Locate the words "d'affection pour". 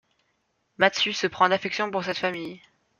1.49-2.05